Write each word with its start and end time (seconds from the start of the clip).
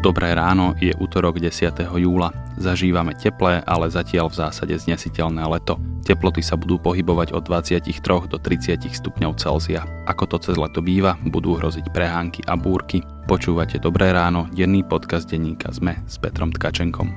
Dobré 0.00 0.32
ráno 0.32 0.72
je 0.80 0.96
útorok 0.96 1.36
10. 1.36 1.76
júla. 1.76 2.32
Zažívame 2.56 3.12
teplé, 3.12 3.60
ale 3.68 3.92
zatiaľ 3.92 4.32
v 4.32 4.40
zásade 4.40 4.72
znesiteľné 4.72 5.44
leto. 5.44 5.76
Teploty 6.08 6.40
sa 6.40 6.56
budú 6.56 6.80
pohybovať 6.80 7.36
od 7.36 7.44
23 7.44 7.84
do 8.32 8.40
30 8.40 8.80
stupňov 8.80 9.36
Celzia. 9.36 9.84
Ako 10.08 10.24
to 10.24 10.36
cez 10.40 10.56
leto 10.56 10.80
býva, 10.80 11.20
budú 11.28 11.52
hroziť 11.60 11.92
prehánky 11.92 12.40
a 12.48 12.56
búrky. 12.56 13.04
Počúvate 13.28 13.76
Dobré 13.76 14.08
ráno, 14.16 14.48
denný 14.56 14.88
podcast 14.88 15.28
denníka 15.28 15.68
ZME 15.68 16.00
s 16.08 16.16
Petrom 16.16 16.48
Tkačenkom. 16.48 17.12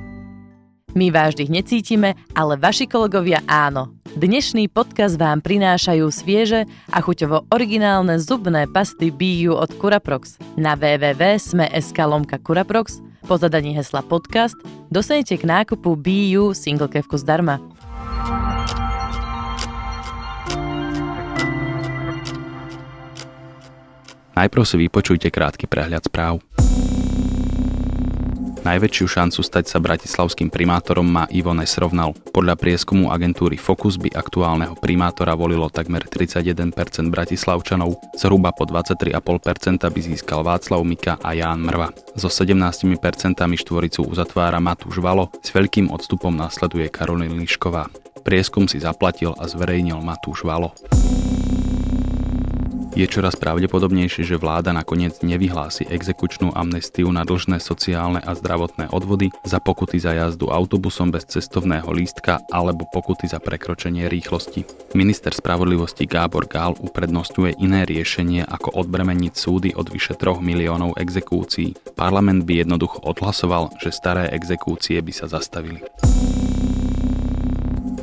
My 0.92 1.08
vždy 1.08 1.48
necítime, 1.48 2.20
ale 2.36 2.60
vaši 2.60 2.92
kolegovia 2.92 3.48
áno. 3.48 4.03
Dnešný 4.14 4.70
podcast 4.70 5.18
vám 5.18 5.42
prinášajú 5.42 6.06
svieže 6.14 6.70
a 6.94 7.02
chuťovo 7.02 7.50
originálne 7.50 8.22
zubné 8.22 8.70
pasty 8.70 9.10
BU 9.10 9.58
od 9.58 9.74
Curaprox. 9.82 10.38
Na 10.54 10.78
www.sme.sk 10.78 11.98
lomka 11.98 12.38
Curaprox 12.38 13.02
po 13.26 13.42
zadaní 13.42 13.74
hesla 13.74 14.06
podcast 14.06 14.54
dostanete 14.94 15.34
k 15.34 15.50
nákupu 15.50 15.98
BU 15.98 16.54
single 16.54 16.94
kevku 16.94 17.18
zdarma. 17.18 17.58
Najprv 24.38 24.62
si 24.62 24.76
vypočujte 24.78 25.34
krátky 25.34 25.66
prehľad 25.66 26.06
správ. 26.06 26.38
Najväčšiu 28.64 29.06
šancu 29.12 29.44
stať 29.44 29.68
sa 29.68 29.84
bratislavským 29.84 30.48
primátorom 30.48 31.04
má 31.04 31.28
Ivo 31.36 31.52
Nesrovnal. 31.52 32.16
Podľa 32.32 32.56
prieskumu 32.56 33.12
agentúry 33.12 33.60
Focus 33.60 34.00
by 34.00 34.16
aktuálneho 34.16 34.80
primátora 34.80 35.36
volilo 35.36 35.68
takmer 35.68 36.08
31% 36.08 36.72
bratislavčanov, 37.12 38.00
zhruba 38.16 38.56
po 38.56 38.64
23,5% 38.64 39.84
by 39.84 40.00
získal 40.00 40.48
Václav 40.48 40.80
Mika 40.88 41.20
a 41.20 41.36
Ján 41.36 41.60
Mrva. 41.68 41.92
So 42.16 42.32
17% 42.32 42.80
štvoricu 43.36 44.08
uzatvára 44.08 44.64
Matúš 44.64 45.04
Valo, 45.04 45.28
s 45.44 45.52
veľkým 45.52 45.92
odstupom 45.92 46.32
nasleduje 46.32 46.88
Karolín 46.88 47.36
Lišková. 47.36 47.92
Prieskum 48.24 48.72
si 48.72 48.80
zaplatil 48.80 49.36
a 49.36 49.44
zverejnil 49.44 50.00
Matúš 50.00 50.48
Valo. 50.48 50.72
Je 52.94 53.10
čoraz 53.10 53.34
pravdepodobnejšie, 53.34 54.22
že 54.22 54.38
vláda 54.38 54.70
nakoniec 54.70 55.18
nevyhlási 55.26 55.90
exekučnú 55.90 56.54
amnestiu 56.54 57.10
na 57.10 57.26
dlžné 57.26 57.58
sociálne 57.58 58.22
a 58.22 58.38
zdravotné 58.38 58.94
odvody 58.94 59.34
za 59.42 59.58
pokuty 59.58 59.98
za 59.98 60.14
jazdu 60.14 60.54
autobusom 60.54 61.10
bez 61.10 61.26
cestovného 61.26 61.90
lístka 61.90 62.46
alebo 62.54 62.86
pokuty 62.86 63.26
za 63.26 63.42
prekročenie 63.42 64.06
rýchlosti. 64.06 64.70
Minister 64.94 65.34
spravodlivosti 65.34 66.06
Gábor 66.06 66.46
Gál 66.46 66.78
uprednostňuje 66.78 67.58
iné 67.58 67.82
riešenie 67.90 68.46
ako 68.46 68.78
odbremeniť 68.86 69.34
súdy 69.34 69.70
od 69.74 69.90
vyše 69.90 70.14
3 70.14 70.38
miliónov 70.38 70.94
exekúcií. 70.94 71.74
Parlament 71.98 72.46
by 72.46 72.62
jednoducho 72.62 73.02
odhlasoval, 73.02 73.74
že 73.82 73.90
staré 73.90 74.30
exekúcie 74.30 75.02
by 75.02 75.10
sa 75.10 75.26
zastavili. 75.26 75.82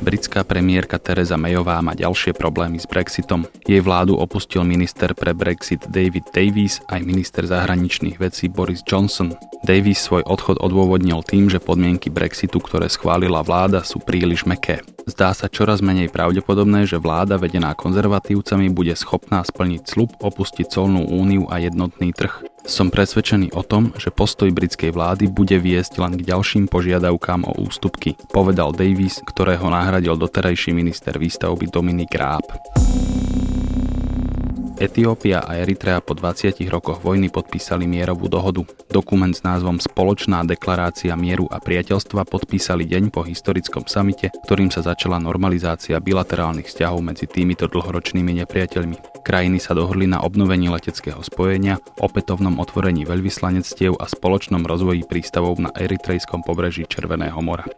Britská 0.01 0.41
premiérka 0.41 0.97
Teresa 0.97 1.37
Mayová 1.37 1.77
má 1.77 1.93
ďalšie 1.93 2.33
problémy 2.33 2.81
s 2.81 2.89
Brexitom. 2.89 3.45
Jej 3.69 3.85
vládu 3.85 4.17
opustil 4.17 4.65
minister 4.65 5.13
pre 5.13 5.29
Brexit 5.37 5.85
David 5.93 6.25
Davies 6.33 6.81
aj 6.89 7.05
minister 7.05 7.45
zahraničných 7.45 8.17
vecí 8.17 8.49
Boris 8.49 8.81
Johnson. 8.81 9.37
Davies 9.61 10.01
svoj 10.01 10.25
odchod 10.25 10.57
odôvodnil 10.57 11.21
tým, 11.21 11.53
že 11.53 11.61
podmienky 11.61 12.09
Brexitu, 12.09 12.57
ktoré 12.57 12.89
schválila 12.89 13.45
vláda, 13.45 13.85
sú 13.85 14.01
príliš 14.01 14.49
meké. 14.49 14.81
Zdá 15.05 15.37
sa 15.37 15.45
čoraz 15.45 15.85
menej 15.85 16.09
pravdepodobné, 16.09 16.89
že 16.89 16.97
vláda 16.97 17.37
vedená 17.37 17.77
konzervatívcami 17.77 18.73
bude 18.73 18.97
schopná 18.97 19.45
splniť 19.45 19.81
slub 19.85 20.17
opustiť 20.17 20.65
colnú 20.65 21.05
úniu 21.13 21.45
a 21.45 21.61
jednotný 21.61 22.09
trh. 22.09 22.41
Som 22.61 22.93
presvedčený 22.93 23.57
o 23.57 23.65
tom, 23.65 23.89
že 23.97 24.13
postoj 24.13 24.53
britskej 24.53 24.93
vlády 24.93 25.25
bude 25.33 25.57
viesť 25.57 25.97
len 25.97 26.13
k 26.13 26.29
ďalším 26.29 26.69
požiadavkám 26.69 27.49
o 27.49 27.57
ústupky, 27.57 28.13
povedal 28.29 28.69
Davis, 28.69 29.17
ktorého 29.25 29.65
nahradil 29.73 30.13
doterajší 30.13 30.69
minister 30.69 31.17
výstavby 31.17 31.67
Dominik 31.73 32.13
Ráb. 32.13 32.45
Etiópia 34.81 35.45
a 35.45 35.61
Eritrea 35.61 36.01
po 36.01 36.17
20 36.17 36.57
rokoch 36.65 37.05
vojny 37.05 37.29
podpísali 37.29 37.85
mierovú 37.85 38.25
dohodu. 38.25 38.65
Dokument 38.89 39.29
s 39.29 39.45
názvom 39.45 39.77
Spoločná 39.77 40.41
deklarácia 40.41 41.13
mieru 41.13 41.45
a 41.53 41.61
priateľstva 41.61 42.25
podpísali 42.25 42.89
deň 42.89 43.13
po 43.13 43.21
historickom 43.21 43.85
samite, 43.85 44.33
ktorým 44.49 44.73
sa 44.73 44.81
začala 44.81 45.21
normalizácia 45.21 46.01
bilaterálnych 46.01 46.65
vzťahov 46.65 46.97
medzi 47.13 47.29
týmito 47.29 47.69
dlhoročnými 47.69 48.41
nepriateľmi. 48.41 49.21
Krajiny 49.21 49.61
sa 49.61 49.77
dohodli 49.77 50.09
na 50.09 50.25
obnovení 50.25 50.73
leteckého 50.73 51.21
spojenia, 51.21 51.77
opätovnom 52.01 52.57
otvorení 52.57 53.05
veľvyslanectiev 53.05 54.01
a 54.01 54.09
spoločnom 54.09 54.65
rozvoji 54.65 55.05
prístavov 55.05 55.61
na 55.61 55.69
eritrejskom 55.77 56.41
pobreží 56.41 56.89
Červeného 56.89 57.37
mora. 57.45 57.69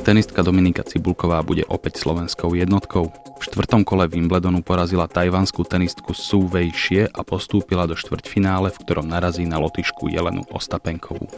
Tenistka 0.00 0.40
Dominika 0.40 0.80
Cibulková 0.80 1.44
bude 1.44 1.60
opäť 1.68 2.00
slovenskou 2.00 2.56
jednotkou. 2.56 3.12
V 3.12 3.42
štvrtom 3.44 3.84
kole 3.84 4.08
Wimbledonu 4.08 4.64
porazila 4.64 5.04
tajvanskú 5.04 5.60
tenistku 5.62 6.16
Su 6.16 6.48
Wei 6.48 6.72
Xie 6.72 7.04
a 7.04 7.20
postúpila 7.20 7.84
do 7.84 7.92
štvrťfinále, 7.92 8.72
v 8.72 8.80
ktorom 8.80 9.04
narazí 9.04 9.44
na 9.44 9.60
lotyšku 9.60 10.08
Jelenu 10.08 10.40
Ostapenkovú. 10.48 11.28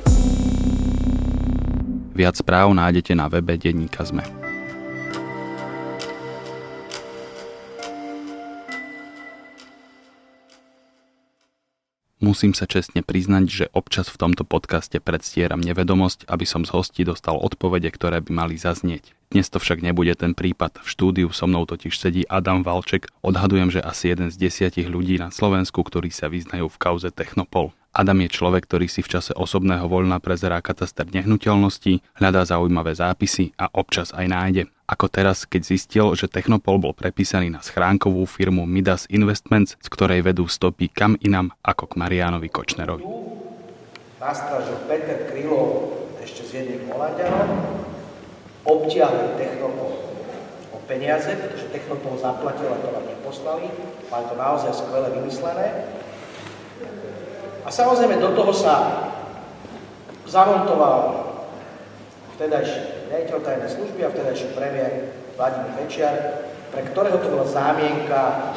Viac 2.15 2.39
správ 2.39 2.71
nájdete 2.71 3.19
na 3.19 3.27
webe 3.27 3.59
Denníka 3.59 4.07
Zme. 4.07 4.52
Musím 12.23 12.55
sa 12.55 12.71
čestne 12.71 13.03
priznať, 13.03 13.45
že 13.51 13.67
občas 13.75 14.07
v 14.07 14.15
tomto 14.15 14.47
podcaste 14.47 15.03
predstieram 15.03 15.59
nevedomosť, 15.59 16.31
aby 16.31 16.47
som 16.47 16.63
z 16.63 16.71
hostí 16.71 17.03
dostal 17.03 17.35
odpovede, 17.35 17.91
ktoré 17.91 18.23
by 18.23 18.31
mali 18.31 18.55
zaznieť. 18.55 19.11
Dnes 19.35 19.51
to 19.51 19.59
však 19.59 19.83
nebude 19.83 20.15
ten 20.15 20.31
prípad. 20.31 20.79
V 20.79 20.87
štúdiu 20.87 21.35
so 21.35 21.51
mnou 21.51 21.67
totiž 21.67 21.99
sedí 21.99 22.23
Adam 22.31 22.63
Valček. 22.63 23.11
Odhadujem, 23.27 23.75
že 23.75 23.83
asi 23.83 24.15
jeden 24.15 24.31
z 24.31 24.39
desiatich 24.39 24.87
ľudí 24.87 25.19
na 25.19 25.35
Slovensku, 25.35 25.83
ktorí 25.83 26.15
sa 26.15 26.31
vyznajú 26.31 26.71
v 26.71 26.79
kauze 26.79 27.11
Technopol. 27.11 27.75
Adam 27.93 28.19
je 28.25 28.33
človek, 28.33 28.65
ktorý 28.65 28.89
si 28.89 29.05
v 29.05 29.13
čase 29.21 29.37
osobného 29.37 29.85
voľna 29.85 30.17
prezerá 30.17 30.65
kataster 30.65 31.05
nehnuteľností, 31.13 32.01
hľadá 32.17 32.49
zaujímavé 32.49 32.97
zápisy 32.97 33.53
a 33.61 33.69
občas 33.73 34.17
aj 34.17 34.27
nájde 34.33 34.65
ako 34.93 35.09
teraz, 35.09 35.49
keď 35.49 35.63
zistil, 35.65 36.07
že 36.13 36.29
Technopol 36.29 36.77
bol 36.77 36.93
prepísaný 36.93 37.49
na 37.49 37.65
schránkovú 37.65 38.29
firmu 38.29 38.69
Midas 38.69 39.09
Investments, 39.09 39.81
z 39.81 39.89
ktorej 39.89 40.21
vedú 40.21 40.45
stopy 40.45 40.93
kam 40.93 41.17
inam 41.25 41.49
ako 41.65 41.89
k 41.89 41.97
Marianovi 41.97 42.53
Kočnerovi. 42.53 43.01
Nastražil 44.21 44.77
Peter 44.85 45.33
Krylov 45.33 45.97
ešte 46.21 46.45
s 46.45 46.51
jedným 46.53 46.93
Holandianom, 46.93 47.49
obtiahli 48.69 49.41
Technopol 49.41 49.97
o 50.77 50.79
peniaze, 50.85 51.41
pretože 51.41 51.73
Technopol 51.73 52.21
zaplatil 52.21 52.69
a 52.69 52.77
to 52.77 52.93
vám 52.93 53.07
neposlali, 53.09 53.67
mali 54.13 54.25
to 54.29 54.35
naozaj 54.37 54.73
skvele 54.77 55.09
vymyslené. 55.17 55.67
A 57.63 57.69
samozrejme 57.71 58.19
do 58.19 58.35
toho 58.35 58.51
sa 58.51 58.75
zamontoval 60.27 61.31
vtedajší 62.35 63.07
riaditeľ 63.13 63.39
tajnej 63.39 63.71
služby 63.71 64.01
a 64.03 64.09
vtedajší 64.11 64.47
premiér 64.57 64.93
Vladimír 65.39 65.73
Večiar, 65.79 66.17
pre 66.75 66.83
ktorého 66.91 67.19
to 67.23 67.29
bola 67.31 67.47
zámienka, 67.47 68.53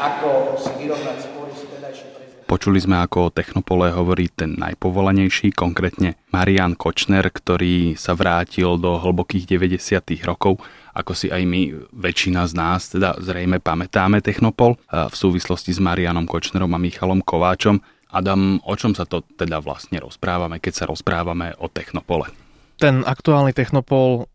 ako 0.00 0.56
si 0.56 0.70
vyrovnať 0.80 1.16
spory 1.20 1.52
s 1.52 1.62
vtedajším. 1.68 2.08
Počuli 2.44 2.76
sme, 2.76 3.00
ako 3.00 3.32
o 3.32 3.32
Technopole 3.32 3.88
hovorí 3.88 4.28
ten 4.28 4.52
najpovolanejší, 4.60 5.56
konkrétne 5.56 6.20
Marian 6.28 6.76
Kočner, 6.76 7.24
ktorý 7.24 7.96
sa 7.96 8.12
vrátil 8.12 8.76
do 8.76 9.00
hlbokých 9.00 9.48
90. 9.48 10.12
rokov 10.28 10.60
ako 10.94 11.12
si 11.12 11.26
aj 11.26 11.42
my, 11.42 11.90
väčšina 11.90 12.46
z 12.46 12.52
nás, 12.54 12.94
teda 12.94 13.18
zrejme 13.18 13.58
pamätáme 13.58 14.22
Technopol 14.22 14.78
v 14.86 15.14
súvislosti 15.14 15.74
s 15.74 15.82
Marianom 15.82 16.22
Kočnerom 16.22 16.70
a 16.70 16.78
Michalom 16.78 17.18
Kováčom. 17.18 17.82
Adam, 18.14 18.62
o 18.62 18.74
čom 18.78 18.94
sa 18.94 19.02
to 19.02 19.26
teda 19.34 19.58
vlastne 19.58 19.98
rozprávame, 19.98 20.62
keď 20.62 20.72
sa 20.72 20.84
rozprávame 20.86 21.58
o 21.58 21.66
Technopole? 21.66 22.30
ten 22.78 23.06
aktuálny 23.06 23.54
Technopol 23.54 24.26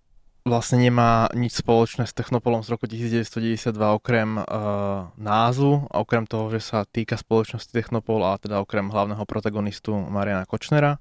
vlastne 0.47 0.79
nemá 0.79 1.27
nič 1.35 1.59
spoločné 1.59 2.07
s 2.07 2.15
Technopolom 2.15 2.63
z 2.63 2.71
roku 2.73 2.87
1992 2.87 3.75
okrem 3.75 4.39
uh, 4.39 5.11
názvu 5.19 5.85
a 5.91 6.01
okrem 6.01 6.23
toho, 6.23 6.49
že 6.49 6.63
sa 6.63 6.87
týka 6.87 7.19
spoločnosti 7.19 7.69
Technopol 7.69 8.23
a 8.23 8.39
teda 8.39 8.63
okrem 8.63 8.87
hlavného 8.87 9.21
protagonistu 9.27 9.93
Mariana 9.93 10.47
Kočnera. 10.47 10.97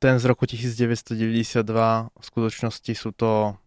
Ten 0.00 0.16
z 0.16 0.24
roku 0.24 0.48
1992 0.48 1.60
v 1.66 2.24
skutočnosti 2.24 2.92
sú 2.96 3.12
to 3.12 3.58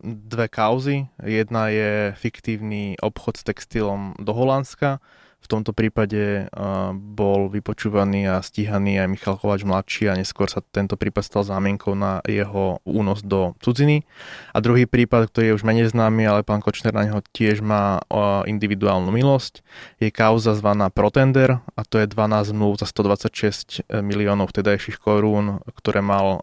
dve 0.00 0.48
kauzy. 0.48 1.12
Jedna 1.20 1.68
je 1.68 2.16
fiktívny 2.16 2.96
obchod 3.04 3.36
s 3.36 3.44
textilom 3.44 4.16
do 4.16 4.32
Holandska, 4.32 5.04
v 5.44 5.52
tomto 5.52 5.76
prípade 5.76 6.48
bol 6.96 7.52
vypočúvaný 7.52 8.24
a 8.32 8.40
stíhaný 8.40 8.96
aj 8.96 9.12
Michal 9.12 9.36
Kovač 9.36 9.60
mladší 9.60 10.08
a 10.08 10.16
neskôr 10.16 10.48
sa 10.48 10.64
tento 10.64 10.96
prípad 10.96 11.20
stal 11.20 11.44
zámienkou 11.44 11.92
na 11.92 12.24
jeho 12.24 12.80
únos 12.88 13.20
do 13.20 13.52
cudziny. 13.60 14.08
A 14.56 14.64
druhý 14.64 14.88
prípad, 14.88 15.28
ktorý 15.28 15.52
je 15.52 15.56
už 15.60 15.68
menej 15.68 15.92
známy, 15.92 16.24
ale 16.24 16.40
pán 16.48 16.64
Kočner 16.64 16.96
na 16.96 17.04
neho 17.04 17.20
tiež 17.36 17.60
má 17.60 18.00
individuálnu 18.48 19.12
milosť, 19.12 19.60
je 20.00 20.08
kauza 20.08 20.56
zvaná 20.56 20.88
Protender 20.88 21.60
a 21.76 21.80
to 21.84 22.00
je 22.00 22.08
12 22.08 22.56
zmluv 22.56 22.80
za 22.80 22.88
126 22.88 23.84
miliónov 24.00 24.48
vtedajších 24.48 24.96
korún, 24.96 25.60
ktoré 25.76 26.00
mal 26.00 26.40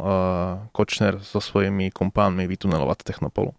Kočner 0.77 1.17
so 1.25 1.41
svojimi 1.41 1.89
kumpánmi 1.89 2.45
vytunelovať 2.45 3.01
z 3.01 3.05
Technopolu. 3.09 3.57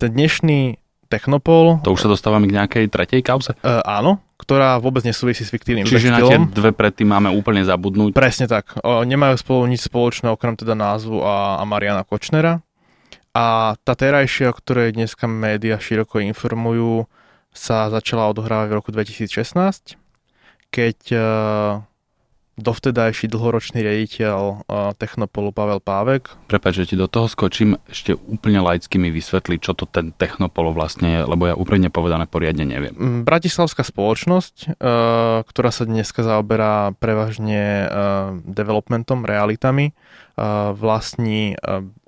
Ten 0.00 0.16
dnešný 0.16 0.80
Technopol. 1.10 1.82
To 1.82 1.90
už 1.98 2.06
sa 2.06 2.08
dostávame 2.08 2.46
k 2.46 2.54
nejakej 2.54 2.84
tretej 2.86 3.20
kauze? 3.26 3.58
Uh, 3.66 3.82
áno, 3.82 4.22
ktorá 4.38 4.78
vôbec 4.78 5.02
nesúvisí 5.02 5.42
s 5.42 5.50
fiktívnym 5.50 5.82
Čiže 5.82 6.14
na 6.14 6.22
tie 6.22 6.38
dve 6.38 6.70
predtým 6.70 7.10
máme 7.10 7.34
úplne 7.34 7.66
zabudnúť? 7.66 8.14
Presne 8.14 8.46
tak. 8.46 8.78
O, 8.86 9.02
nemajú 9.02 9.34
spolu 9.42 9.66
nič 9.66 9.90
spoločné 9.90 10.30
okrem 10.30 10.54
teda 10.54 10.78
názvu 10.78 11.18
a, 11.20 11.58
a 11.58 11.62
Mariana 11.66 12.06
Kočnera. 12.06 12.62
A 13.34 13.74
tá 13.82 13.98
terajšia, 13.98 14.50
o 14.50 14.56
ktorej 14.56 14.94
dneska 14.94 15.26
médiá 15.26 15.82
široko 15.82 16.22
informujú, 16.22 17.10
sa 17.50 17.90
začala 17.90 18.30
odohrávať 18.30 18.70
v 18.70 18.76
roku 18.78 18.90
2016, 18.94 19.98
keď 20.70 20.98
uh, 21.10 21.89
dovtedajší 22.60 23.26
dlhoročný 23.32 23.80
riaditeľ 23.80 24.68
Technopolu 25.00 25.50
Pavel 25.50 25.80
Pávek. 25.80 26.30
Prepač, 26.46 26.84
že 26.84 26.92
ti 26.92 26.96
do 27.00 27.08
toho 27.08 27.26
skočím, 27.26 27.80
ešte 27.88 28.14
úplne 28.14 28.60
laicky 28.60 29.00
mi 29.00 29.08
vysvetli, 29.08 29.58
čo 29.58 29.72
to 29.72 29.88
ten 29.88 30.12
Technopol 30.14 30.70
vlastne 30.76 31.08
je, 31.08 31.20
lebo 31.24 31.48
ja 31.48 31.54
úplne 31.56 31.88
povedané 31.88 32.28
poriadne 32.28 32.68
neviem. 32.68 32.94
Mm, 32.94 33.20
Bratislavská 33.24 33.82
spoločnosť, 33.82 34.54
e, 34.68 34.92
ktorá 35.42 35.70
sa 35.72 35.88
dneska 35.88 36.20
zaoberá 36.22 36.92
prevažne 37.00 37.62
e, 37.84 37.86
developmentom, 38.44 39.24
realitami, 39.24 39.96
vlastní 40.72 41.52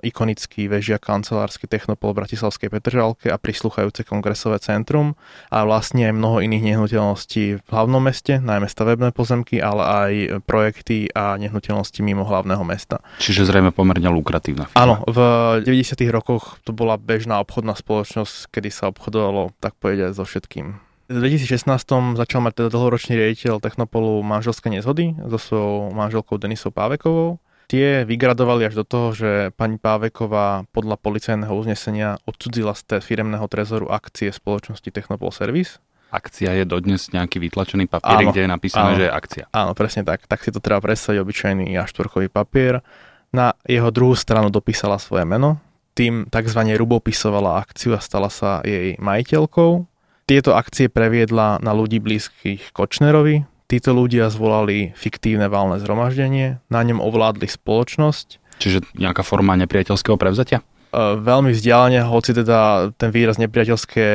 ikonický 0.01 0.65
vežia 0.65 0.97
kancelársky 0.97 1.69
Technopol 1.69 2.17
v 2.17 2.25
Bratislavskej 2.25 2.73
Petržalke 2.73 3.29
a 3.29 3.37
prisluchajúce 3.37 4.01
kongresové 4.01 4.57
centrum 4.57 5.13
a 5.53 5.61
vlastne 5.63 6.09
aj 6.09 6.17
mnoho 6.17 6.41
iných 6.41 6.73
nehnuteľností 6.73 7.61
v 7.61 7.69
hlavnom 7.69 8.01
meste, 8.01 8.41
najmä 8.41 8.65
stavebné 8.65 9.13
pozemky, 9.13 9.61
ale 9.61 9.83
aj 9.85 10.11
projekty 10.49 11.13
a 11.13 11.37
nehnuteľnosti 11.37 12.01
mimo 12.01 12.25
hlavného 12.25 12.65
mesta. 12.65 13.05
Čiže 13.21 13.45
zrejme 13.47 13.69
pomerne 13.69 14.09
lukratívna 14.09 14.65
firma. 14.67 14.81
Áno, 14.81 14.95
v 15.05 15.19
90. 15.61 15.93
rokoch 16.09 16.57
to 16.65 16.73
bola 16.73 16.97
bežná 16.97 17.37
obchodná 17.37 17.77
spoločnosť, 17.77 18.49
kedy 18.49 18.69
sa 18.73 18.89
obchodovalo, 18.89 19.53
tak 19.61 19.77
povedať, 19.77 20.17
so 20.17 20.25
všetkým. 20.25 20.81
V 21.11 21.19
2016 21.19 22.17
začal 22.17 22.39
mať 22.41 22.63
teda 22.63 22.69
dlhoročný 22.73 23.13
riaditeľ 23.19 23.59
Technopolu 23.59 24.23
manželské 24.23 24.71
nezhody 24.71 25.13
so 25.29 25.37
svojou 25.37 25.91
manželkou 25.91 26.39
Denisou 26.39 26.71
Pávekovou 26.71 27.37
tie 27.73 28.05
vygradovali 28.05 28.69
až 28.69 28.77
do 28.77 28.85
toho, 28.85 29.17
že 29.17 29.49
pani 29.57 29.81
Páveková 29.81 30.69
podľa 30.69 30.93
policajného 31.01 31.49
uznesenia 31.49 32.21
odcudzila 32.29 32.77
z 32.77 33.01
firemného 33.01 33.49
trezoru 33.49 33.89
akcie 33.89 34.29
spoločnosti 34.29 34.85
Technopol 34.93 35.33
Service. 35.33 35.81
Akcia 36.13 36.53
je 36.61 36.69
dodnes 36.69 37.01
nejaký 37.09 37.41
vytlačený 37.41 37.89
papier, 37.89 38.29
kde 38.29 38.45
je 38.45 38.49
napísané, 38.53 38.93
áno, 38.93 38.99
že 39.01 39.05
je 39.09 39.11
akcia. 39.17 39.43
Áno, 39.49 39.73
presne 39.73 40.05
tak. 40.05 40.29
Tak 40.29 40.45
si 40.45 40.53
to 40.53 40.61
treba 40.61 40.85
predstaviť, 40.85 41.17
obyčajný 41.17 41.73
A4 41.73 42.29
papier. 42.29 42.85
Na 43.33 43.57
jeho 43.65 43.89
druhú 43.89 44.13
stranu 44.13 44.53
dopísala 44.53 45.01
svoje 45.01 45.25
meno, 45.25 45.57
tým 45.97 46.29
tzv. 46.29 46.77
rubopisovala 46.77 47.57
akciu 47.57 47.97
a 47.97 48.05
stala 48.05 48.29
sa 48.29 48.61
jej 48.61 48.93
majiteľkou. 49.01 49.89
Tieto 50.29 50.53
akcie 50.53 50.93
previedla 50.93 51.57
na 51.57 51.73
ľudí 51.73 51.97
blízkych 51.97 52.69
Kočnerovi, 52.69 53.49
Títo 53.67 53.95
ľudia 53.95 54.27
zvolali 54.29 54.91
fiktívne 54.93 55.47
valné 55.47 55.79
zhromaždenie, 55.79 56.59
na 56.67 56.81
ňom 56.83 56.99
ovládli 56.99 57.47
spoločnosť. 57.47 58.59
Čiže 58.61 58.85
nejaká 58.99 59.25
forma 59.25 59.57
nepriateľského 59.57 60.19
prevzatia? 60.19 60.61
E, 60.93 61.17
veľmi 61.17 61.49
vzdialene, 61.55 62.05
hoci 62.05 62.37
teda 62.37 62.91
ten 62.93 63.09
výraz 63.09 63.41
nepriateľské 63.41 64.05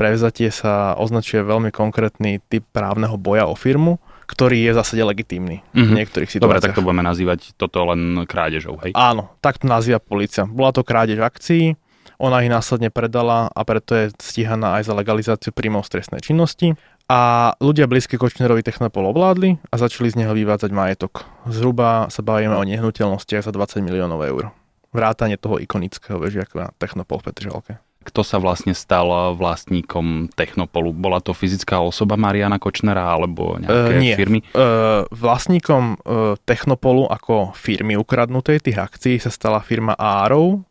prevzatie 0.00 0.48
sa 0.48 0.96
označuje 0.96 1.44
veľmi 1.44 1.68
konkrétny 1.68 2.40
typ 2.48 2.64
právneho 2.72 3.20
boja 3.20 3.44
o 3.44 3.52
firmu, 3.52 4.00
ktorý 4.24 4.64
je 4.64 4.70
v 4.72 4.78
zásade 4.78 5.02
legitímny 5.04 5.60
mm-hmm. 5.60 5.76
v 5.76 5.90
mhm. 5.90 5.96
niektorých 6.00 6.30
situáciách. 6.30 6.56
Dobre, 6.56 6.64
tak 6.64 6.78
to 6.78 6.86
budeme 6.86 7.04
nazývať 7.04 7.52
toto 7.58 7.84
len 7.90 8.24
krádežou, 8.24 8.80
hej? 8.86 8.96
Áno, 8.96 9.34
tak 9.44 9.60
to 9.60 9.68
nazýva 9.68 10.00
policia. 10.00 10.48
Bola 10.48 10.72
to 10.72 10.86
krádež 10.86 11.20
akcií, 11.20 11.76
ona 12.20 12.44
ich 12.44 12.52
následne 12.52 12.92
predala 12.92 13.48
a 13.48 13.60
preto 13.64 13.96
je 13.96 14.12
stíhaná 14.20 14.76
aj 14.76 14.88
za 14.88 14.94
legalizáciu 14.96 15.56
príjmov 15.56 15.88
stresnej 15.88 16.20
činnosti 16.20 16.76
a 17.10 17.50
ľudia 17.58 17.90
blízke 17.90 18.14
Kočnerovi 18.14 18.62
Technopol 18.62 19.10
ovládli 19.10 19.58
a 19.66 19.74
začali 19.74 20.14
z 20.14 20.22
neho 20.22 20.30
vyvádzať 20.30 20.70
majetok. 20.70 21.26
Zhruba 21.50 22.06
sa 22.06 22.22
bavíme 22.22 22.54
o 22.54 22.62
nehnuteľnostiach 22.62 23.42
za 23.42 23.50
20 23.50 23.82
miliónov 23.82 24.22
eur. 24.22 24.54
Vrátanie 24.94 25.34
toho 25.34 25.58
ikonického 25.58 26.22
vežiaka 26.22 26.70
Technopol 26.78 27.18
v 27.18 27.26
Petržalke. 27.26 27.72
Kto 28.00 28.22
sa 28.24 28.38
vlastne 28.38 28.72
stal 28.72 29.34
vlastníkom 29.34 30.30
Technopolu? 30.32 30.94
Bola 30.94 31.18
to 31.20 31.34
fyzická 31.34 31.82
osoba 31.82 32.14
Mariana 32.14 32.62
Kočnera 32.62 33.10
alebo 33.10 33.58
nejaké 33.60 33.92
uh, 33.92 34.00
nie. 34.00 34.14
firmy? 34.14 34.38
Uh, 34.54 35.04
vlastníkom 35.10 35.98
uh, 36.00 36.38
Technopolu 36.46 37.10
ako 37.10 37.52
firmy 37.58 37.98
ukradnutej 37.98 38.62
tých 38.62 38.78
akcií 38.78 39.18
sa 39.18 39.28
stala 39.28 39.60
firma 39.60 39.98
Arrow 39.98 40.62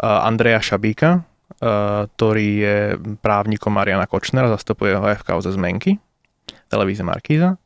uh, 0.00 0.26
Andreja 0.26 0.64
Šabíka, 0.64 1.22
ktorý 1.64 2.48
je 2.60 2.78
právnikom 3.24 3.72
Mariana 3.72 4.04
Kočnera, 4.04 4.52
zastupuje 4.52 4.92
ho 4.92 5.04
aj 5.04 5.24
v 5.24 5.26
kauze 5.26 5.50
zmenky, 5.54 5.96
televízie 6.68 7.06
Markíza. 7.06 7.56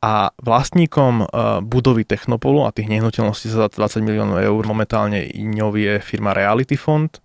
A 0.00 0.32
vlastníkom 0.40 1.28
uh, 1.28 1.60
budovy 1.60 2.08
Technopolu 2.08 2.64
a 2.64 2.72
tých 2.72 2.88
nehnuteľností 2.88 3.52
za 3.52 3.68
20 3.68 4.00
miliónov 4.00 4.40
eur 4.40 4.64
momentálne 4.64 5.28
ňou 5.28 5.76
je 5.76 6.00
firma 6.00 6.32
Reality 6.32 6.72
Fund, 6.72 7.20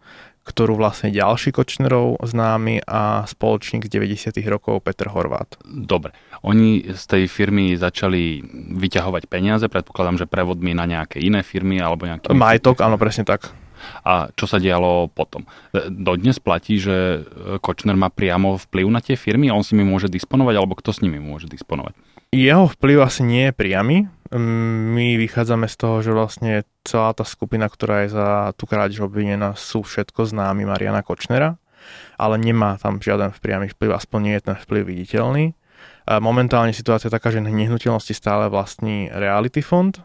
ktorú 0.46 0.78
vlastne 0.78 1.10
ďalší 1.10 1.56
Kočnerov 1.56 2.22
známy 2.22 2.86
a 2.86 3.26
spoločník 3.26 3.88
z 3.88 3.96
90. 3.96 4.38
rokov 4.46 4.84
Petr 4.86 5.10
Horvát. 5.10 5.58
Dobre. 5.66 6.14
Oni 6.46 6.86
z 6.86 7.04
tej 7.10 7.24
firmy 7.26 7.74
začali 7.74 8.46
vyťahovať 8.78 9.26
peniaze, 9.26 9.66
predpokladám, 9.66 10.22
že 10.22 10.30
prevodmi 10.30 10.78
na 10.78 10.86
nejaké 10.86 11.18
iné 11.18 11.42
firmy 11.42 11.82
alebo 11.82 12.06
nejaké... 12.06 12.30
Majetok, 12.30 12.86
áno, 12.86 13.02
presne 13.02 13.26
tak. 13.26 13.50
A 14.06 14.30
čo 14.34 14.46
sa 14.46 14.62
dialo 14.62 15.10
potom? 15.10 15.46
Dodnes 15.90 16.38
platí, 16.42 16.78
že 16.78 17.26
Kočner 17.60 17.98
má 17.98 18.14
priamo 18.14 18.58
vplyv 18.58 18.88
na 18.90 19.02
tie 19.02 19.18
firmy 19.18 19.50
a 19.50 19.58
on 19.58 19.66
s 19.66 19.74
nimi 19.74 19.88
môže 19.88 20.10
disponovať, 20.12 20.56
alebo 20.58 20.78
kto 20.78 20.92
s 20.94 21.02
nimi 21.02 21.18
môže 21.18 21.50
disponovať? 21.50 21.98
Jeho 22.36 22.68
vplyv 22.68 22.98
asi 23.00 23.22
nie 23.24 23.50
je 23.50 23.54
priamy. 23.56 23.98
My 24.36 25.16
vychádzame 25.16 25.70
z 25.70 25.76
toho, 25.78 26.02
že 26.02 26.12
vlastne 26.12 26.66
celá 26.84 27.14
tá 27.16 27.24
skupina, 27.24 27.70
ktorá 27.70 28.04
je 28.04 28.18
za 28.18 28.52
tú 28.58 28.68
krádež 28.68 29.06
obvinená, 29.06 29.56
sú 29.56 29.86
všetko 29.86 30.28
známi 30.28 30.66
Mariana 30.68 31.06
Kočnera, 31.06 31.56
ale 32.18 32.36
nemá 32.42 32.76
tam 32.82 32.98
žiaden 33.00 33.32
priamy 33.38 33.72
vplyv, 33.72 33.96
aspoň 33.96 34.20
nie 34.20 34.36
je 34.36 34.46
ten 34.52 34.58
vplyv 34.58 34.84
viditeľný. 34.84 35.54
Momentálne 36.10 36.74
situácia 36.74 37.08
je 37.08 37.16
taká, 37.16 37.32
že 37.32 37.40
nehnuteľnosti 37.42 38.14
stále 38.18 38.50
vlastní 38.50 39.08
Reality 39.14 39.62
Fond. 39.62 40.02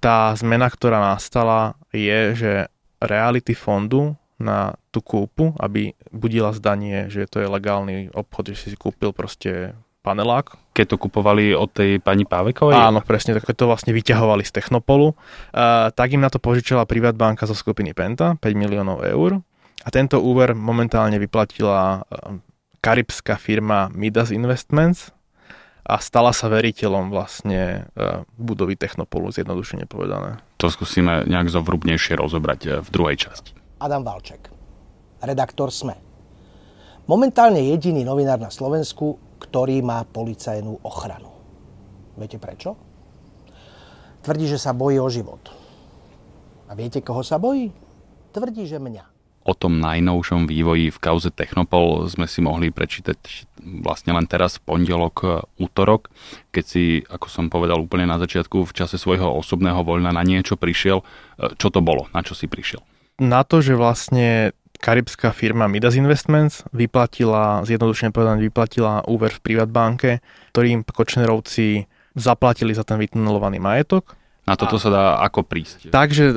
Tá 0.00 0.32
zmena, 0.32 0.70
ktorá 0.70 1.02
nastala, 1.12 1.76
je, 1.92 2.32
že 2.32 2.52
reality 3.00 3.56
fondu 3.56 4.14
na 4.40 4.72
tú 4.88 5.04
kúpu, 5.04 5.52
aby 5.60 5.92
budila 6.12 6.56
zdanie, 6.56 7.12
že 7.12 7.28
to 7.28 7.44
je 7.44 7.48
legálny 7.48 8.08
obchod, 8.16 8.56
že 8.56 8.72
si 8.72 8.76
kúpil 8.76 9.12
proste 9.12 9.76
panelák. 10.00 10.56
Keď 10.72 10.96
to 10.96 10.96
kupovali 10.96 11.52
od 11.52 11.68
tej 11.68 12.00
pani 12.00 12.24
Pávekovej? 12.24 12.72
Áno, 12.72 13.04
presne, 13.04 13.36
tak 13.36 13.52
to 13.52 13.68
vlastne 13.68 13.92
vyťahovali 13.92 14.40
z 14.40 14.56
Technopolu. 14.56 15.12
Uh, 15.12 15.92
tak 15.92 16.16
im 16.16 16.24
na 16.24 16.32
to 16.32 16.40
požičala 16.40 16.88
Privatbanka 16.88 17.44
zo 17.44 17.52
skupiny 17.52 17.92
Penta, 17.92 18.40
5 18.40 18.48
miliónov 18.56 19.04
eur. 19.04 19.44
A 19.84 19.88
tento 19.92 20.24
úver 20.24 20.56
momentálne 20.56 21.20
vyplatila 21.20 22.00
uh, 22.00 22.40
karibská 22.80 23.36
firma 23.36 23.92
Midas 23.92 24.32
Investments, 24.32 25.12
a 25.90 25.98
stala 25.98 26.30
sa 26.30 26.46
veriteľom 26.46 27.10
vlastne 27.10 27.90
e, 27.98 28.22
budovy 28.38 28.78
Technopolu, 28.78 29.34
zjednodušene 29.34 29.90
povedané. 29.90 30.38
To 30.60 30.68
skúsime 30.68 31.24
nejak 31.24 31.48
zovrubnejšie 31.48 32.20
rozobrať 32.20 32.60
e, 32.68 32.70
v 32.84 32.88
druhej 32.92 33.16
časti. 33.16 33.56
Adam 33.80 34.04
Valček, 34.04 34.52
redaktor 35.24 35.72
SME. 35.72 35.96
Momentálne 37.08 37.64
jediný 37.64 38.04
novinár 38.04 38.36
na 38.36 38.52
Slovensku, 38.52 39.16
ktorý 39.40 39.80
má 39.80 40.04
policajnú 40.04 40.84
ochranu. 40.84 41.32
Viete 42.20 42.36
prečo? 42.36 42.76
Tvrdí, 44.20 44.52
že 44.52 44.60
sa 44.60 44.76
bojí 44.76 45.00
o 45.00 45.08
život. 45.08 45.40
A 46.68 46.76
viete, 46.76 47.00
koho 47.00 47.24
sa 47.24 47.40
bojí? 47.40 47.72
Tvrdí, 48.30 48.68
že 48.68 48.76
mňa 48.76 49.19
o 49.50 49.58
tom 49.58 49.82
najnovšom 49.82 50.46
vývoji 50.46 50.94
v 50.94 50.98
kauze 51.02 51.34
Technopol 51.34 52.06
sme 52.06 52.30
si 52.30 52.38
mohli 52.38 52.70
prečítať 52.70 53.18
vlastne 53.82 54.14
len 54.14 54.30
teraz 54.30 54.62
v 54.62 54.70
pondelok, 54.70 55.16
e, 55.26 55.28
útorok, 55.58 56.08
keď 56.54 56.64
si, 56.64 57.02
ako 57.02 57.26
som 57.26 57.50
povedal 57.50 57.82
úplne 57.82 58.06
na 58.06 58.22
začiatku, 58.22 58.62
v 58.62 58.72
čase 58.72 58.94
svojho 58.94 59.26
osobného 59.42 59.82
voľna 59.82 60.14
na 60.14 60.22
niečo 60.22 60.54
prišiel. 60.54 61.02
E, 61.02 61.04
čo 61.58 61.68
to 61.74 61.82
bolo? 61.82 62.06
Na 62.14 62.22
čo 62.22 62.38
si 62.38 62.46
prišiel? 62.46 62.80
Na 63.18 63.42
to, 63.42 63.58
že 63.60 63.76
vlastne 63.76 64.54
karibská 64.80 65.36
firma 65.36 65.68
Midas 65.68 65.98
Investments 65.98 66.64
vyplatila, 66.72 67.66
zjednodušene 67.68 68.14
povedané, 68.14 68.40
vyplatila 68.40 69.04
úver 69.04 69.34
v 69.36 69.44
Privatbanke, 69.44 70.24
ktorým 70.56 70.88
Kočnerovci 70.88 71.84
zaplatili 72.16 72.72
za 72.72 72.82
ten 72.82 72.96
vytunelovaný 72.96 73.60
majetok. 73.60 74.16
Na 74.48 74.56
toto 74.56 74.80
sa 74.80 74.88
dá 74.90 75.04
ako 75.20 75.46
prísť? 75.46 75.92
Takže 75.92 76.24
e, 76.30 76.34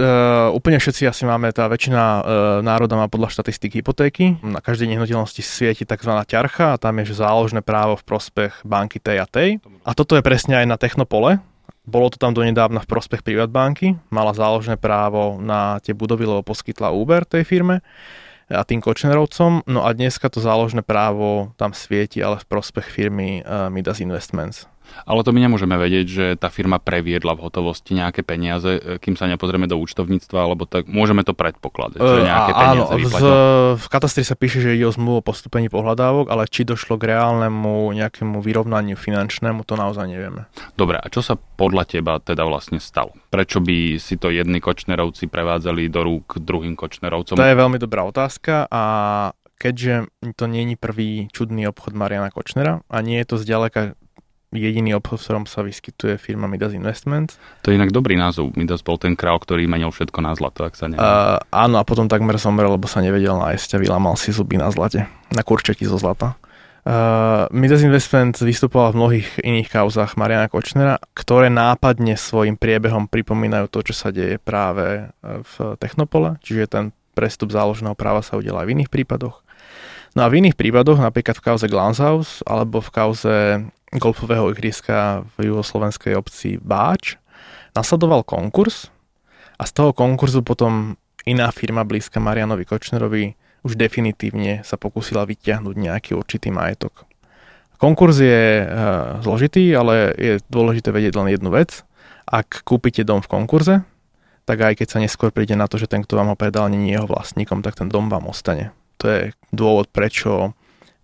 úplne 0.53 0.77
všetci 0.77 1.07
asi 1.07 1.23
máme, 1.23 1.49
tá 1.55 1.65
väčšina 1.65 2.03
e, 2.03 2.21
národa 2.61 2.99
má 2.99 3.07
podľa 3.09 3.33
štatistik 3.33 3.79
hypotéky. 3.79 4.37
Na 4.43 4.59
každej 4.59 4.91
nehnuteľnosti 4.91 5.41
svieti 5.41 5.87
tzv. 5.87 6.11
ťarcha 6.27 6.75
a 6.75 6.79
tam 6.79 6.99
je 7.01 7.09
že 7.09 7.23
záložné 7.23 7.65
právo 7.65 7.97
v 7.97 8.03
prospech 8.05 8.61
banky 8.67 9.01
tej 9.01 9.23
a 9.23 9.27
tej. 9.27 9.63
A 9.87 9.95
toto 9.97 10.13
je 10.13 10.21
presne 10.21 10.61
aj 10.61 10.67
na 10.67 10.77
Technopole, 10.77 11.41
bolo 11.83 12.07
to 12.07 12.15
tam 12.15 12.31
donedávna 12.31 12.79
v 12.79 12.87
prospech 12.87 13.27
Privatbanky, 13.27 13.99
mala 14.07 14.31
záložné 14.31 14.79
právo 14.79 15.35
na 15.43 15.83
tie 15.83 15.91
budovy, 15.91 16.23
lebo 16.23 16.39
poskytla 16.39 16.95
úber 16.95 17.27
tej 17.27 17.43
firme 17.43 17.83
a 18.47 18.63
tým 18.63 18.79
Kočnerovcom. 18.79 19.67
No 19.67 19.83
a 19.83 19.91
dneska 19.91 20.31
to 20.31 20.39
záložné 20.39 20.79
právo 20.79 21.51
tam 21.59 21.75
svieti, 21.75 22.23
ale 22.23 22.39
v 22.39 22.47
prospech 22.47 22.87
firmy 22.87 23.43
uh, 23.43 23.67
Midas 23.67 23.99
Investments. 23.99 24.71
Ale 25.03 25.21
to 25.25 25.35
my 25.35 25.39
nemôžeme 25.43 25.75
vedieť, 25.75 26.05
že 26.07 26.25
tá 26.39 26.47
firma 26.47 26.79
previedla 26.79 27.35
v 27.35 27.43
hotovosti 27.49 27.95
nejaké 27.97 28.21
peniaze, 28.21 28.79
e, 28.79 29.01
kým 29.01 29.19
sa 29.19 29.27
nepozrieme 29.27 29.67
do 29.67 29.79
účtovníctva, 29.79 30.39
alebo 30.39 30.63
tak 30.69 30.87
môžeme 30.87 31.25
to 31.27 31.35
predpokladať, 31.35 31.99
že 31.99 32.19
e, 32.19 32.27
nejaké 32.27 32.51
peniaze 32.53 32.91
áno, 32.93 33.09
v, 33.09 33.25
v 33.79 33.87
katastri 33.89 34.23
sa 34.23 34.37
píše, 34.37 34.63
že 34.63 34.75
ide 34.75 34.87
o 34.87 34.93
zmluvu 34.93 35.19
o 35.19 35.25
postupení 35.25 35.67
pohľadávok, 35.67 36.29
ale 36.31 36.47
či 36.47 36.63
došlo 36.63 36.95
k 36.95 37.15
reálnemu 37.15 37.93
nejakému 37.93 38.39
vyrovnaniu 38.39 38.95
finančnému, 38.95 39.65
to 39.67 39.75
naozaj 39.75 40.07
nevieme. 40.07 40.47
Dobre, 40.79 40.99
a 40.99 41.07
čo 41.11 41.25
sa 41.25 41.35
podľa 41.35 41.83
teba 41.89 42.19
teda 42.21 42.47
vlastne 42.47 42.79
stalo? 42.79 43.15
Prečo 43.33 43.59
by 43.59 43.97
si 43.97 44.15
to 44.19 44.29
jedni 44.29 44.63
Kočnerovci 44.63 45.27
prevádzali 45.27 45.89
do 45.89 46.01
rúk 46.05 46.39
druhým 46.39 46.77
Kočnerovcom? 46.77 47.37
To 47.37 47.43
je 47.43 47.59
veľmi 47.59 47.77
dobrá 47.81 48.05
otázka 48.07 48.69
a 48.69 48.83
keďže 49.63 50.11
to 50.35 50.45
nie 50.51 50.67
je 50.67 50.75
prvý 50.75 51.11
čudný 51.31 51.63
obchod 51.71 51.95
Mariana 51.95 52.27
Kočnera 52.35 52.83
a 52.91 52.97
nie 52.99 53.15
je 53.23 53.27
to 53.31 53.35
zďaleka 53.39 53.95
jediný 54.53 54.95
obchod, 55.01 55.19
v 55.19 55.25
ktorom 55.25 55.45
sa 55.49 55.65
vyskytuje 55.65 56.21
firma 56.21 56.45
Midas 56.45 56.71
Investment. 56.77 57.35
To 57.65 57.73
je 57.73 57.77
inak 57.81 57.89
dobrý 57.89 58.13
názov. 58.13 58.53
Midas 58.53 58.85
bol 58.85 59.01
ten 59.01 59.17
král, 59.17 59.41
ktorý 59.41 59.65
menil 59.65 59.89
všetko 59.89 60.19
na 60.21 60.37
zlato, 60.37 60.63
ak 60.63 60.77
sa 60.77 60.87
neviem. 60.87 61.01
Uh, 61.01 61.41
áno, 61.49 61.81
a 61.81 61.83
potom 61.83 62.05
takmer 62.05 62.37
zomrel, 62.37 62.71
lebo 62.71 62.85
sa 62.85 63.01
nevedel 63.01 63.35
nájsť 63.35 63.75
a 63.75 63.81
vylamal 63.81 64.15
si 64.15 64.31
zuby 64.31 64.55
na 64.61 64.69
zlate. 64.69 65.09
Na 65.33 65.41
kurčeti 65.41 65.83
zo 65.83 65.97
zlata. 65.97 66.37
Uh, 66.83 67.47
Midas 67.55 67.79
Investment 67.79 68.35
vystupoval 68.35 68.91
v 68.91 68.99
mnohých 68.99 69.29
iných 69.39 69.71
kauzách 69.71 70.19
Mariana 70.19 70.51
Kočnera, 70.51 70.99
ktoré 71.15 71.47
nápadne 71.47 72.19
svojim 72.19 72.59
priebehom 72.59 73.07
pripomínajú 73.07 73.71
to, 73.71 73.87
čo 73.87 73.93
sa 73.95 74.11
deje 74.11 74.35
práve 74.35 75.07
v 75.23 75.53
Technopole, 75.79 76.35
čiže 76.43 76.67
ten 76.67 76.85
prestup 77.15 77.55
záložného 77.55 77.95
práva 77.95 78.19
sa 78.19 78.35
udelá 78.35 78.65
aj 78.65 78.67
v 78.67 78.73
iných 78.75 78.91
prípadoch. 78.91 79.45
No 80.13 80.25
a 80.25 80.29
v 80.29 80.45
iných 80.45 80.53
prípadoch, 80.53 81.01
napríklad 81.01 81.39
v 81.39 81.45
kauze 81.45 81.65
Glanshaus 81.65 82.45
alebo 82.45 82.83
v 82.83 82.89
kauze 82.93 83.35
golfového 83.97 84.49
ihriska 84.53 85.25
v 85.37 85.53
juhoslovenskej 85.53 86.13
obci 86.17 86.57
Báč. 86.61 87.17
Nasledoval 87.73 88.23
konkurs 88.25 88.93
a 89.57 89.65
z 89.65 89.71
toho 89.73 89.91
konkurzu 89.93 90.41
potom 90.45 90.97
iná 91.25 91.49
firma 91.49 91.81
blízka 91.87 92.21
Marianovi 92.21 92.65
Kočnerovi 92.65 93.33
už 93.63 93.79
definitívne 93.79 94.61
sa 94.67 94.75
pokúsila 94.75 95.23
vyťahnuť 95.23 95.75
nejaký 95.79 96.11
určitý 96.19 96.51
majetok. 96.51 97.07
Konkurs 97.79 98.19
je 98.19 98.63
e, 98.63 98.65
zložitý, 99.23 99.71
ale 99.75 100.15
je 100.15 100.33
dôležité 100.51 100.91
vedieť 100.91 101.19
len 101.19 101.31
jednu 101.31 101.51
vec. 101.51 101.83
Ak 102.27 102.63
kúpite 102.63 103.03
dom 103.03 103.19
v 103.19 103.31
konkurze, 103.31 103.75
tak 104.43 104.59
aj 104.59 104.83
keď 104.83 104.87
sa 104.87 104.99
neskôr 104.99 105.31
príde 105.31 105.55
na 105.55 105.67
to, 105.67 105.79
že 105.79 105.87
ten, 105.87 106.03
kto 106.03 106.19
vám 106.19 106.31
ho 106.31 106.37
predal, 106.39 106.67
nie 106.71 106.91
je 106.91 106.99
jeho 106.99 107.07
vlastníkom, 107.07 107.63
tak 107.63 107.79
ten 107.79 107.87
dom 107.87 108.11
vám 108.11 108.27
ostane. 108.27 108.75
To 108.99 109.07
je 109.07 109.21
dôvod, 109.51 109.91
prečo 109.91 110.55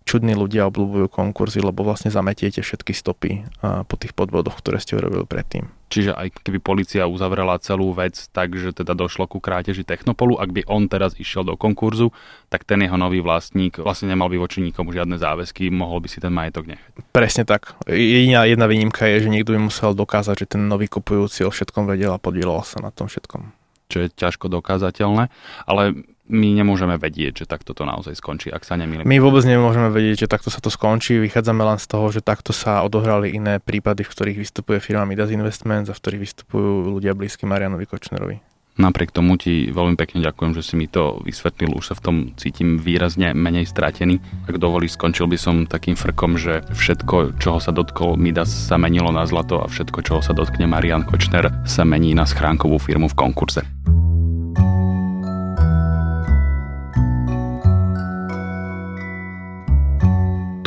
čudní 0.08 0.34
ľudia 0.34 0.66
obľúbujú 0.66 1.06
konkurzy, 1.12 1.62
lebo 1.62 1.86
vlastne 1.86 2.10
zametiete 2.10 2.64
všetky 2.64 2.92
stopy 2.96 3.46
po 3.60 3.94
tých 3.94 4.16
podvodoch, 4.16 4.58
ktoré 4.58 4.82
ste 4.82 4.98
urobili 4.98 5.22
predtým. 5.28 5.70
Čiže 5.90 6.14
aj 6.14 6.46
keby 6.46 6.62
policia 6.62 7.10
uzavrela 7.10 7.58
celú 7.58 7.90
vec 7.90 8.14
tak, 8.30 8.54
že 8.54 8.70
teda 8.70 8.94
došlo 8.94 9.26
ku 9.26 9.42
kráteži 9.42 9.82
Technopolu, 9.82 10.38
ak 10.38 10.54
by 10.54 10.62
on 10.70 10.86
teraz 10.86 11.18
išiel 11.18 11.42
do 11.42 11.58
konkurzu, 11.58 12.14
tak 12.46 12.62
ten 12.62 12.78
jeho 12.78 12.94
nový 12.94 13.18
vlastník 13.18 13.82
vlastne 13.82 14.06
nemal 14.06 14.30
by 14.30 14.38
voči 14.38 14.62
nikomu 14.62 14.94
žiadne 14.94 15.18
záväzky, 15.18 15.66
mohol 15.74 15.98
by 15.98 16.08
si 16.10 16.22
ten 16.22 16.30
majetok 16.30 16.70
nechať. 16.70 16.92
Presne 17.10 17.42
tak. 17.42 17.74
Jediná 17.90 18.46
jedna 18.46 18.70
výnimka 18.70 19.02
je, 19.10 19.26
že 19.26 19.32
niekto 19.34 19.50
by 19.50 19.66
musel 19.66 19.90
dokázať, 19.90 20.46
že 20.46 20.54
ten 20.54 20.62
nový 20.70 20.86
kupujúci 20.86 21.42
o 21.42 21.50
všetkom 21.50 21.90
vedel 21.90 22.14
a 22.14 22.22
podielal 22.22 22.62
sa 22.62 22.78
na 22.78 22.94
tom 22.94 23.10
všetkom. 23.10 23.50
Čo 23.90 24.06
je 24.06 24.14
ťažko 24.14 24.46
dokázateľné, 24.46 25.26
ale 25.66 25.82
my 26.30 26.54
nemôžeme 26.54 26.94
vedieť, 26.96 27.42
že 27.42 27.50
takto 27.50 27.74
to 27.74 27.82
naozaj 27.82 28.14
skončí, 28.14 28.48
ak 28.48 28.62
sa 28.62 28.78
nemýlim. 28.78 29.04
My 29.04 29.18
vôbec 29.18 29.42
nemôžeme 29.42 29.90
vedieť, 29.90 30.24
že 30.24 30.30
takto 30.30 30.48
sa 30.48 30.62
to 30.62 30.70
skončí. 30.70 31.18
Vychádzame 31.18 31.66
len 31.66 31.78
z 31.82 31.86
toho, 31.90 32.06
že 32.14 32.22
takto 32.22 32.54
sa 32.54 32.86
odohrali 32.86 33.34
iné 33.34 33.58
prípady, 33.58 34.06
v 34.06 34.12
ktorých 34.14 34.38
vystupuje 34.40 34.78
firma 34.78 35.02
Midas 35.02 35.34
Investments 35.34 35.90
a 35.90 35.94
v 35.94 36.00
ktorých 36.00 36.22
vystupujú 36.22 36.86
ľudia 36.94 37.12
blízky 37.18 37.44
Marianovi 37.44 37.84
Kočnerovi. 37.90 38.50
Napriek 38.80 39.12
tomu 39.12 39.36
ti 39.36 39.68
veľmi 39.68 39.92
pekne 39.98 40.24
ďakujem, 40.24 40.56
že 40.56 40.64
si 40.64 40.74
mi 40.78 40.88
to 40.88 41.20
vysvetlil, 41.20 41.76
už 41.76 41.92
sa 41.92 41.94
v 41.98 42.04
tom 42.06 42.16
cítim 42.40 42.80
výrazne 42.80 43.36
menej 43.36 43.68
stratený. 43.68 44.22
Ak 44.48 44.56
dovolíš, 44.56 44.96
skončil 44.96 45.28
by 45.28 45.36
som 45.36 45.68
takým 45.68 46.00
frkom, 46.00 46.40
že 46.40 46.64
všetko, 46.72 47.36
čoho 47.36 47.60
sa 47.60 47.76
dotkol 47.76 48.16
Midas, 48.16 48.48
sa 48.48 48.80
menilo 48.80 49.12
na 49.12 49.28
zlato 49.28 49.60
a 49.60 49.68
všetko, 49.68 50.00
čoho 50.00 50.20
sa 50.24 50.32
dotkne 50.32 50.64
Marian 50.64 51.04
Kočner, 51.04 51.52
sa 51.68 51.84
mení 51.84 52.16
na 52.16 52.24
schránkovú 52.24 52.80
firmu 52.80 53.12
v 53.12 53.18
konkurze. 53.20 53.68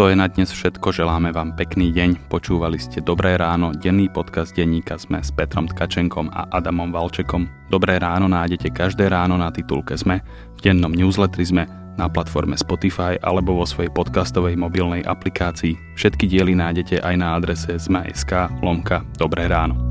To 0.04 0.12
je 0.12 0.20
na 0.20 0.28
dnes 0.28 0.52
všetko, 0.52 0.92
želáme 0.92 1.32
vám 1.32 1.56
pekný 1.56 1.96
deň. 1.96 2.28
Počúvali 2.28 2.76
ste 2.76 3.00
Dobré 3.00 3.40
ráno, 3.40 3.72
denný 3.72 4.12
podcast 4.12 4.52
denníka 4.52 5.00
sme 5.00 5.24
s 5.24 5.32
Petrom 5.32 5.64
Tkačenkom 5.64 6.28
a 6.28 6.44
Adamom 6.52 6.92
Valčekom. 6.92 7.48
Dobré 7.72 8.04
ráno 8.04 8.28
nájdete 8.28 8.76
každé 8.76 9.08
ráno 9.08 9.40
na 9.40 9.48
titulke 9.48 9.96
sme, 9.96 10.20
v 10.20 10.60
dennom 10.60 10.92
newsletteri 10.92 11.48
sme, 11.48 11.64
na 11.96 12.12
platforme 12.12 12.60
Spotify 12.60 13.16
alebo 13.24 13.56
vo 13.56 13.64
svojej 13.64 13.96
podcastovej 13.96 14.60
mobilnej 14.60 15.08
aplikácii. 15.08 15.96
Všetky 15.96 16.28
diely 16.28 16.52
nájdete 16.52 17.00
aj 17.00 17.16
na 17.16 17.40
adrese 17.40 17.72
sme.sk 17.80 18.52
lomka 18.60 19.08
Dobré 19.16 19.48
ráno. 19.48 19.83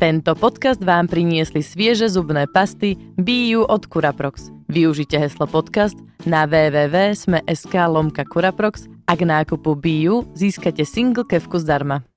Tento 0.00 0.32
podcast 0.32 0.80
vám 0.80 1.12
priniesli 1.12 1.60
svieže 1.60 2.08
zubné 2.08 2.48
pasty 2.48 2.96
BU 3.20 3.68
od 3.68 3.84
Curaprox. 3.84 4.48
Využite 4.72 5.20
heslo 5.20 5.44
podcast 5.44 5.92
na 6.24 6.48
www.sme.sk 6.48 7.74
lomka 7.84 8.24
Curaprox 8.24 8.88
a 9.04 9.12
nákupu 9.12 9.76
BU 9.76 10.24
získate 10.32 10.88
single 10.88 11.28
kevku 11.28 11.60
zdarma. 11.60 12.09